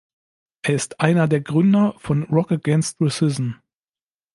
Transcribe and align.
Er 0.63 0.73
ist 0.73 0.99
einer 0.99 1.27
der 1.27 1.41
Gründer 1.41 1.93
von 1.99 2.23
Rock 2.23 2.51
Against 2.53 2.97
Racism. 3.01 3.51